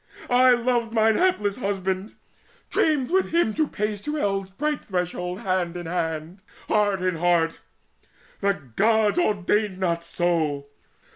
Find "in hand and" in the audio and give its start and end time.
5.77-6.75